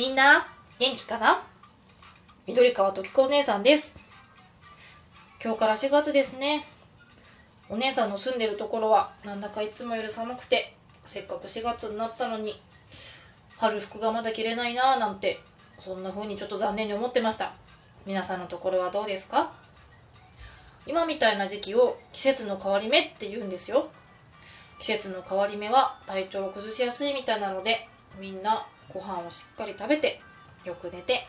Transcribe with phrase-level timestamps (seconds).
[0.00, 0.42] みんな
[0.78, 1.36] 元気かな？
[2.46, 4.32] 緑川時子お姉さんです。
[5.44, 6.64] 今日から4月ですね。
[7.68, 10.74] お姉さんの住んでるところはなんだかいつもより寒くて
[11.04, 12.54] せっかく4月になったのに
[13.58, 15.36] 春服がまだ着れないなぁなんて
[15.78, 17.52] そんな風にちょっと残念に思ってました。
[18.06, 19.50] 皆さんのところはどうですか？
[20.88, 23.84] 今みたいな時期を季節の変わり目って言うんですよ。
[24.78, 27.76] 季節の変わり目は体調を崩しやすいみたいなので
[28.18, 28.62] みんな
[28.92, 30.18] ご飯をしっかり食べて
[30.64, 31.20] よく寝て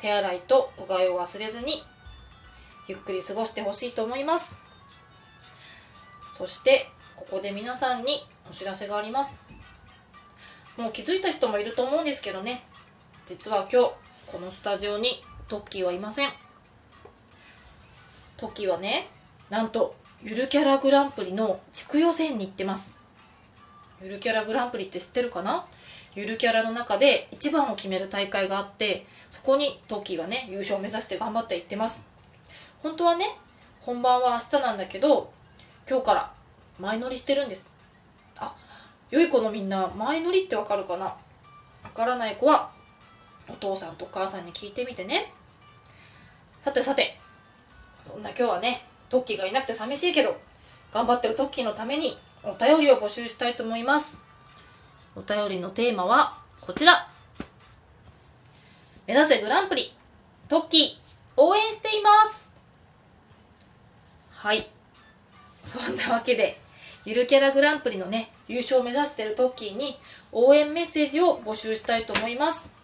[0.00, 1.74] 手洗いとうがいを忘れずに
[2.88, 4.56] ゆっくり過ごしてほしいと思います。
[6.36, 6.80] そして
[7.16, 8.12] ここで皆さんに
[8.50, 9.38] お知らせがあります。
[10.80, 12.60] もう気づいた人もいると思うんですけどね。
[13.26, 13.88] 実は今日
[14.30, 15.08] このスタジオに
[15.48, 16.28] トッキーはいません。
[18.36, 19.04] トッキーはね
[19.50, 23.00] なんとゆるキャラグランプリの地区予選に行ってます。
[24.02, 25.64] ゆるキャラグランプリって知ってるかな？
[26.14, 32.06] ゆるキャラの中で一番を決める大会があってそこにトッキーはね優勝を目指して頑張って行ってます。
[32.82, 33.26] 本当はね
[33.82, 35.32] 本番は明日なんだけど
[35.88, 36.34] 今日から
[36.80, 37.74] 前乗りしてるんです。
[38.38, 38.54] あ
[39.10, 41.06] 良い子のみんな前乗りってわかるかな？
[41.06, 41.16] わ
[41.94, 42.70] からない子は
[43.48, 45.26] お父さんとお母さんに聞いてみてね。
[46.60, 50.34] さてさてそんな今日はねトッキーがいなくて寂しいけど
[50.94, 54.23] 頑張ってるトッキーのためにお便りを募集したいと思います。
[55.16, 57.06] お便りのテーマはこちら。
[59.06, 59.92] 目指せグランプリ
[60.48, 60.88] トッキー
[61.36, 62.58] 応援しています。
[64.32, 64.66] はい。
[65.62, 66.54] そんなわけで
[67.04, 69.94] ゆるキャラグランプリのね優勝を目指しているトッキーに
[70.32, 72.74] 応援メッセージを募集したいと思います。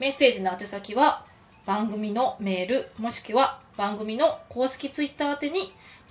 [0.00, 1.24] メッセージの宛先は
[1.66, 5.60] 番組のメールもしくは番組の公式ツイッター宛てに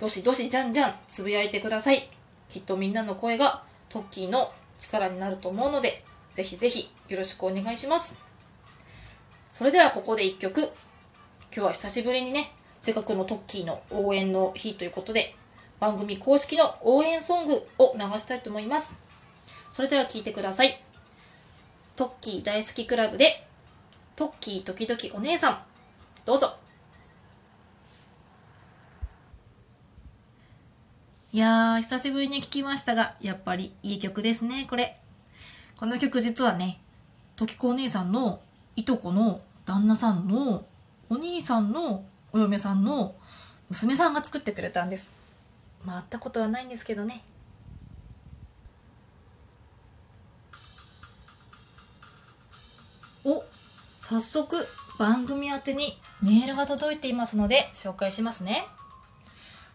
[0.00, 2.08] どしどしじゃんじゃんつぶやいてください。
[2.48, 4.48] きっとみんなの声がトッキーの
[4.84, 8.20] 力になると思うのでぜひぜひよろしくお願いします。
[9.50, 10.60] それではここで1曲。
[10.60, 10.68] 今
[11.52, 12.50] 日は久しぶりにね
[12.80, 15.32] せっかくのトッキーの応援の日ということで
[15.78, 18.98] 番組公式の応援ソングを流したいと思います。
[19.72, 20.80] それでは聴いてください。
[21.96, 23.26] トッキー大好きクラブで
[24.16, 25.58] トッキー時々お姉さん。
[26.26, 26.63] どうぞ。
[31.34, 34.96] いやー久しぶりに聴きましたがやっぱりいい曲ですねこれ。
[35.76, 36.78] この曲実はね
[37.34, 38.40] 時子お姉さんの
[38.76, 40.64] いとこの旦那さんの
[41.10, 43.16] お兄さんのお嫁さんの
[43.68, 45.16] 娘さんが作ってくれたんです。
[45.84, 47.20] まあ会ったことはないんですけどね。
[53.24, 53.42] お
[53.98, 54.64] 早速
[55.00, 58.68] 番組宛てにメールが届いていますので紹介しますね。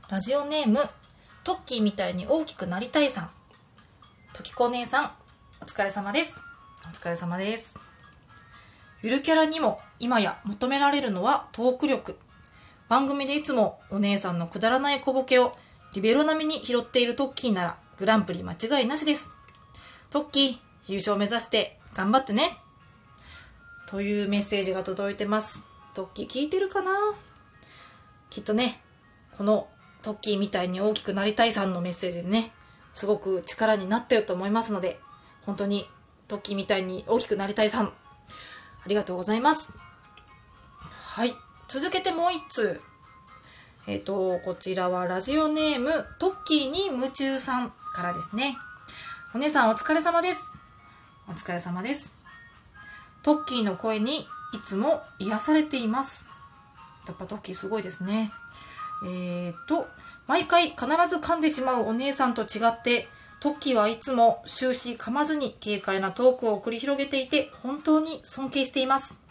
[0.10, 0.80] ラジオネーム
[1.44, 3.30] トッキーみたいに大きくなりたいさん。
[4.34, 5.12] 時子姉さん
[5.62, 6.44] お疲れ様です。
[6.86, 7.80] お疲れ様です。
[9.02, 12.20] ゆるキャラにも今や求められるのはトーク力。
[12.90, 15.54] 番組でいつもお姉さんのくだらない小ボケを
[15.94, 19.34] リベロ並みに拾っているトッキーならグランプリ間違いなしです。
[20.12, 20.58] トッキー
[20.88, 22.58] 優勝目指して頑張ってね。
[23.88, 25.68] というメッセージが届いてます。
[25.96, 26.92] トッキー聞いてるかな？
[28.30, 28.80] きっとね、
[29.38, 29.68] この
[30.02, 32.52] トッキーみたいに大きくなりたいさんのメッセージでね、
[32.92, 35.00] すごく力になってると思いますので、
[35.46, 35.86] 本当に
[36.28, 37.92] トッキーみたいに大きくなりたいさん、あ
[38.88, 39.78] りがとうございます。
[41.16, 41.34] はい。
[41.68, 42.82] 続けてもう一通。
[43.88, 45.90] えっ、ー、と、こちらはラジオネーム、
[46.20, 48.56] トッキーに夢中さんからですね。
[49.36, 50.52] お姉さんお疲れ様です。
[51.28, 52.18] お疲れ様です。
[53.24, 54.26] トッキーの声にい
[54.64, 56.30] つも癒されています。
[57.08, 58.32] やっぱトッキーすごいですね。
[59.06, 59.88] えーと、
[60.28, 63.08] 毎回必ず噛んでしまうお姉さんと違って、
[63.40, 69.24] トッキーはいつも終始噛まずに軽快なトークを繰り広げていて本当に尊敬しています。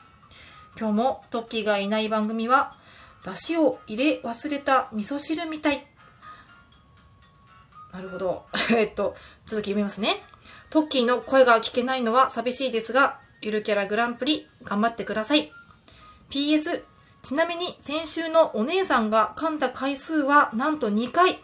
[0.79, 2.73] 今日もトッキーがいない番組は、
[3.25, 5.85] 出汁を入れ忘れた味噌汁みたい。
[7.93, 8.47] なるほど。
[8.76, 10.23] えっと、続き読みますね。
[10.70, 15.50] トッキーの声が聞けないのは寂しいですが、ゆるキャラグランプリ頑張ってください。
[16.31, 16.85] PS、
[17.29, 21.39] ちなみに先週のお姉さんが噛んだ回数はなんと2回。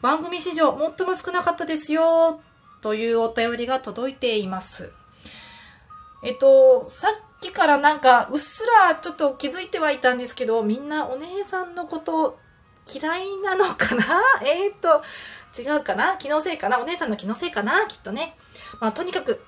[0.00, 2.40] 番組史上最も少なかったですよ。
[2.82, 4.92] というお便りが届いています。
[6.22, 12.38] えっと、さっきからなんかうっすらちょっと気づいてはいたんですけど、みんなお姉さんのこと
[12.86, 14.04] 嫌いなのかな？
[14.46, 15.02] えー、っと、
[15.60, 16.16] 違うかな？
[16.18, 16.78] 気のせいかな？
[16.78, 17.72] お姉さんの気のせいかな？
[17.88, 18.36] きっとね。
[18.78, 19.42] まあ、とにかく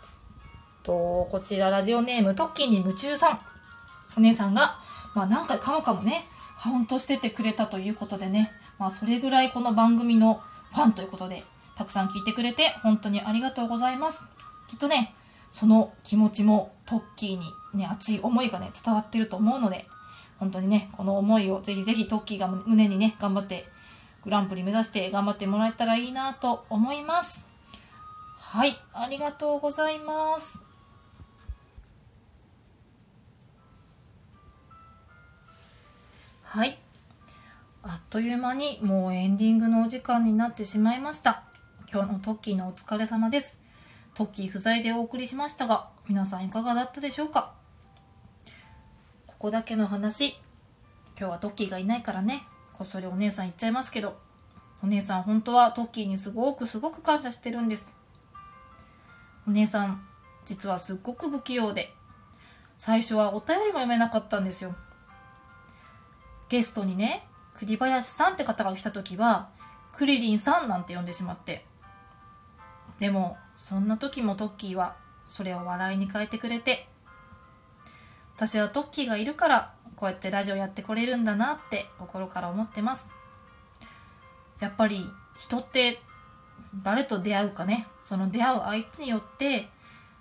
[0.83, 3.41] と、こちらラジオネームトッキーに夢中さん。
[4.17, 4.80] お姉さんが、
[5.15, 6.25] まあ何回かもかもね、
[6.59, 11.43] カウントしててくれたということでね、まあそれぐらいこの番組のファンということで、
[11.77, 14.25] たくさん聞いてくれて本当にありがとうございます。
[14.69, 15.15] きっとね、
[15.51, 19.87] その気持ちもトッキーにね、熱い思いがね、伝わってると思うので、
[20.39, 23.65] 本当にね、この思いをぜひぜひトッキーが胸にね、頑張って、
[24.23, 27.47] グランプリ目指して頑張ってもらえたらいいなと思います。
[28.39, 30.70] はい、ありがとうございます。
[36.53, 36.77] はい。
[37.85, 41.45] あっという間にもうエンディングのお時間になってしまいました。
[41.89, 43.63] 今日のトッキーのお疲れ様です。
[44.15, 47.53] トッキー不在でお送りしましたが、皆さんいかがだったでしょうか？
[49.29, 50.35] ここだけの話、
[51.17, 52.43] 今日はトッキーがいないからね、
[52.73, 54.19] こっそりお姉さん言っちゃいますけど、
[54.83, 57.97] お姉さん本当はトッキーにすごくすごく感謝してるんです。
[59.47, 60.03] お姉さん、
[60.45, 61.93] 実はすっごく不器用で、
[62.77, 64.75] 最初はお便りも読めなかったんですよ。
[66.51, 67.25] ゲストにね、
[67.55, 69.49] 栗林さんって方が来た時は、
[69.93, 71.65] クリリンさんなんて呼んでしまって。
[72.99, 74.97] でも、そんな時もトッキーは、
[75.29, 76.89] それを笑いに変えてくれて、
[78.37, 83.13] 私はトッキーがいるから、こうやってラジオやってこれるんだなって心から思ってます。
[84.59, 85.05] やっぱり
[85.37, 86.01] 人って
[86.83, 89.69] 誰と出会うかね、その出会う相手によって、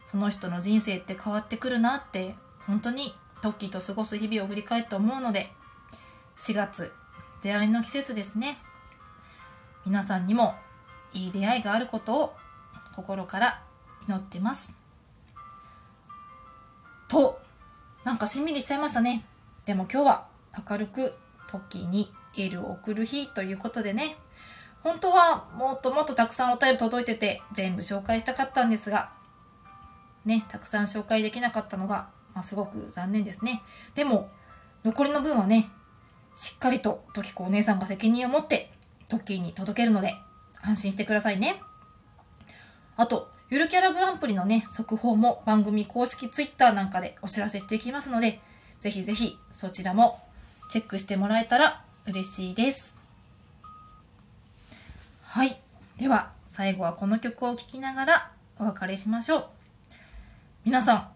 [0.05, 2.35] その人の人生って変わってくるなって、
[2.67, 5.49] 本当にトッキーと過ごす日々を振り返って思うので、
[6.39, 6.93] 4月、
[7.41, 8.57] 出会いの季節ですね。
[9.85, 10.55] 皆さんにも
[11.11, 12.35] いい出会いがあることを
[12.95, 13.61] 心から
[14.07, 14.77] 祈ってます。
[17.09, 17.41] と、
[18.05, 19.25] なんかしんみりしちゃいましたね。
[19.65, 20.27] でも今日は
[20.69, 21.13] 明るく
[21.49, 24.15] トッキーにエールを送る日ということでね。
[24.81, 29.11] 本当はもっともっとたくさんお便り届いてて全部紹介したかったんですが、
[30.23, 33.61] ね、たくさん紹介できなかったのが、まあ、すごく残念ですね。
[33.93, 34.29] でも、
[34.85, 35.69] 残りの分はね、
[36.39, 38.71] しっかりとトキコお姉さんが責任を持って
[39.09, 40.15] トッキーに届けるので
[40.61, 41.55] 安心してくださいね。
[42.95, 48.39] あと、ゆるキャラグランプリのね、速報も番組公式ツイッターなんかでお知らせしていきますので、
[48.79, 50.17] ぜひぜひそちらも
[50.71, 53.03] チェックしてもらえたら嬉しいです。
[55.23, 55.57] はい。
[55.97, 59.45] では、最後はこの曲を聴きながらお別れしましょう。
[60.63, 61.09] 皆さん、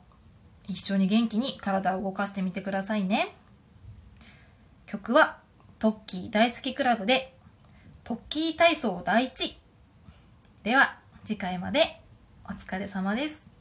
[0.68, 3.34] 一緒に元気に体を動かしてみてくださいね。
[4.94, 5.40] 曲は
[5.80, 7.34] トッキー大好きクラブで
[8.04, 9.58] トッキー体操第一
[10.62, 12.00] では次回まで
[12.46, 13.53] お疲れ様です。